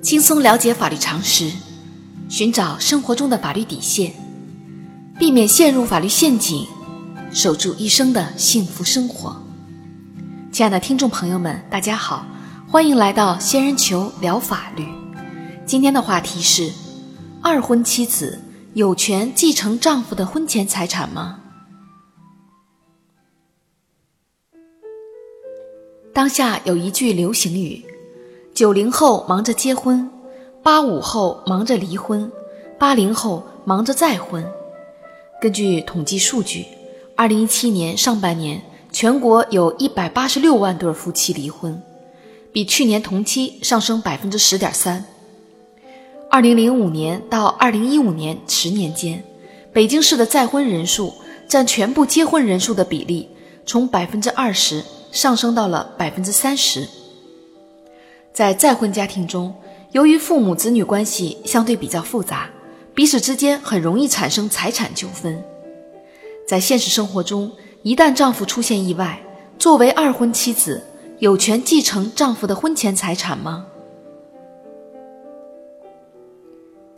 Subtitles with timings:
[0.00, 1.50] 轻松了解法律常识，
[2.28, 4.12] 寻找生活中的法律底线，
[5.18, 6.64] 避免陷入法律陷阱，
[7.32, 9.36] 守住一生的幸福生活。
[10.52, 12.24] 亲爱的听众朋友们，大家好，
[12.68, 14.86] 欢迎来到仙人球聊法律。
[15.66, 16.72] 今天的话题是：
[17.42, 18.40] 二婚妻子
[18.74, 21.40] 有权继承丈夫的婚前财产吗？
[26.14, 27.84] 当下有一句流行语。
[28.58, 30.10] 九零后忙着结婚，
[30.64, 32.28] 八五后忙着离婚，
[32.76, 34.44] 八零后忙着再婚。
[35.40, 36.66] 根据统计数据，
[37.14, 41.80] 二零一七年上半年，全国有一百八十六万对夫妻离婚，
[42.50, 45.04] 比去年同期上升百分之十点三。
[46.28, 49.22] 二零零五年到二零一五年十年间，
[49.72, 51.14] 北京市的再婚人数
[51.46, 53.28] 占全部结婚人数的比例，
[53.64, 56.88] 从百分之二十上升到了百分之三十。
[58.32, 59.54] 在再婚家庭中，
[59.92, 62.48] 由于父母子女关系相对比较复杂，
[62.94, 65.42] 彼此之间很容易产生财产纠纷。
[66.46, 67.50] 在现实生活中，
[67.82, 69.20] 一旦丈夫出现意外，
[69.58, 70.82] 作为二婚妻子，
[71.18, 73.66] 有权继承丈夫的婚前财产吗？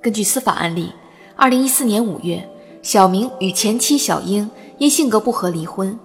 [0.00, 0.92] 根据司法案例，
[1.34, 2.48] 二零一四年五月，
[2.82, 5.98] 小明与前妻小英因性格不合离婚，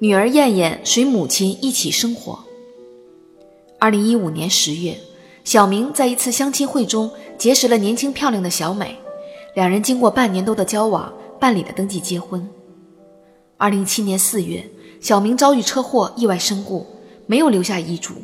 [0.00, 2.38] 女儿燕燕随母亲一起生活。
[3.84, 4.98] 二零一五年十月，
[5.44, 8.96] 小明在一次相亲会中结识了年轻漂亮的小美，
[9.54, 12.48] 两人经过半年多的交往，办理了登记结婚。
[13.58, 14.66] 二零一七年四月，
[15.02, 16.86] 小明遭遇车祸意外身故，
[17.26, 18.14] 没有留下遗嘱。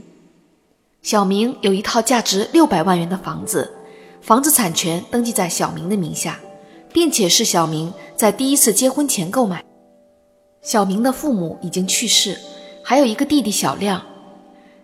[1.03, 3.71] 小明有一套价值六百万元的房子，
[4.23, 6.41] 房子产权登记在小明的名下，
[6.91, 9.63] 并且是小明在第一次结婚前购买。
[10.63, 12.39] 小明的父母已经去世，
[12.83, 14.03] 还有一个弟弟小亮。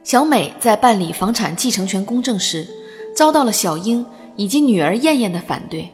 [0.07, 2.65] 小美在办理房产继承权公证时，
[3.13, 5.91] 遭到了小英以及女儿燕燕的反对。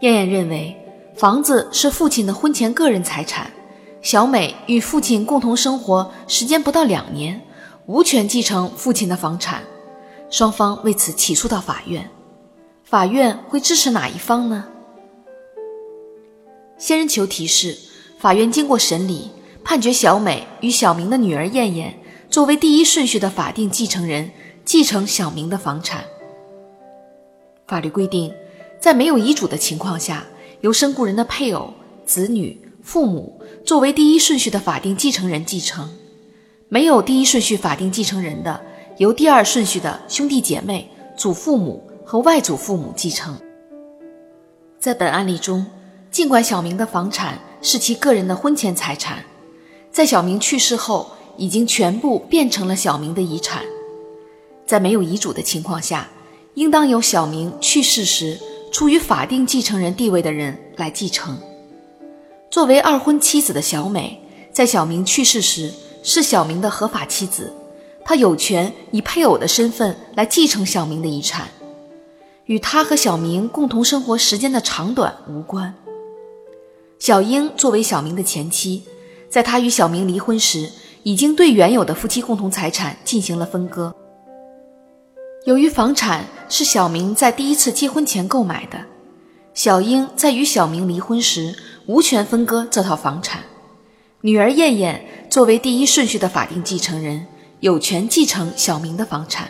[0.00, 0.74] 燕燕认为，
[1.14, 3.50] 房子是父亲的婚前个人财产，
[4.00, 7.38] 小美与父亲共同生活时间不到两年，
[7.84, 9.62] 无权继承父亲的房产。
[10.30, 12.08] 双方为此起诉到法院，
[12.82, 14.64] 法院会支持哪一方呢？
[16.78, 17.76] 仙人球提示：
[18.18, 19.30] 法院经过审理，
[19.62, 22.00] 判决小美与小明的女儿燕燕。
[22.34, 24.28] 作为第一顺序的法定继承人，
[24.64, 26.04] 继承小明的房产。
[27.68, 28.34] 法律规定，
[28.80, 30.24] 在没有遗嘱的情况下，
[30.60, 31.72] 由身故人的配偶、
[32.04, 35.84] 子女、父母作为第一顺序的法定继承人继承；
[36.68, 38.60] 没有第一顺序法定继承人的，
[38.96, 43.38] 由第二顺序的兄弟姐妹、祖父母和外祖父母继承。
[44.80, 45.64] 在本案例中，
[46.10, 49.24] 尽管小明的房产是其个人的婚前财产，
[49.92, 51.12] 在小明去世后。
[51.36, 53.62] 已经全部变成了小明的遗产，
[54.66, 56.08] 在没有遗嘱的情况下，
[56.54, 58.38] 应当由小明去世时
[58.72, 61.36] 处于法定继承人地位的人来继承。
[62.50, 64.20] 作为二婚妻子的小美，
[64.52, 67.52] 在小明去世时是小明的合法妻子，
[68.04, 71.48] 她有权以配偶的身份来继承小明的遗产，
[72.46, 75.74] 与她和小明共同生活时间的长短无关。
[77.00, 78.84] 小英作为小明的前妻，
[79.28, 80.70] 在她与小明离婚时。
[81.04, 83.94] 已经对原有的夫妻共同财产进行了分割。
[85.44, 88.78] 由于房产是小明在第一次结婚前购买的，
[89.52, 91.54] 小英在与小明离婚时
[91.86, 93.42] 无权分割这套房产。
[94.22, 97.26] 女儿燕燕作为第一顺序的法定继承人，
[97.60, 99.48] 有权继承小明的房产。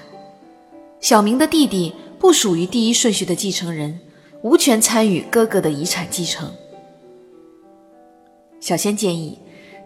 [0.98, 4.00] 小明的弟弟不属于第一顺序的继承人，
[4.42, 6.50] 无权参与哥哥的遗产继承。
[8.58, 9.38] 小仙建议。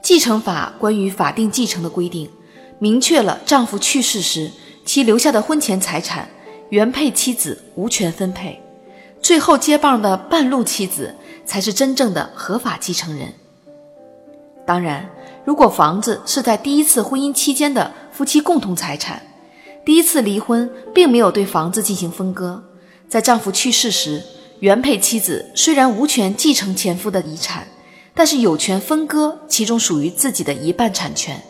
[0.09, 2.31] 继承法关于法定继承的规定，
[2.79, 4.51] 明确了丈夫去世时
[4.83, 6.27] 其留下的婚前财产，
[6.71, 8.59] 原配妻子无权分配，
[9.21, 11.15] 最后接棒的半路妻子
[11.45, 13.35] 才是真正的合法继承人。
[14.65, 15.07] 当然，
[15.45, 19.21] 如果房子是在第一次婚姻期间的夫妻共同财产，
[19.85, 22.65] 第一次离婚并没有对房子进行分割，
[23.11, 24.23] 在丈夫去世时，
[24.61, 27.69] 原配妻子虽然无权继承前夫的遗产。
[28.19, 31.41] 但是有权分割其中属于自己的一半产权，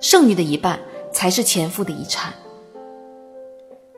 [0.00, 0.76] 剩余的一半
[1.12, 2.34] 才是前夫的遗产。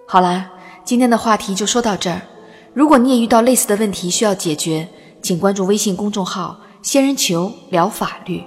[0.07, 0.51] 好啦，
[0.85, 2.21] 今天的话题就说到这儿。
[2.75, 4.87] 如果你也遇到类似的问题需要解决，
[5.23, 8.45] 请关注微信公众号“仙人球聊法律”。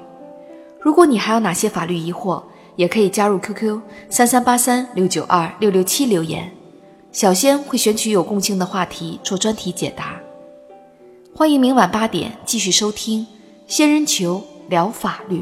[0.79, 2.43] 如果你还有哪些法律疑惑，
[2.75, 6.55] 也可以加入 QQ 三三八三六九二六六七留言，
[7.11, 10.21] 小仙会选取有共性的话题做专题解答。
[11.35, 13.25] 欢迎明晚八点继续收听。
[13.75, 15.41] 仙人球聊法律。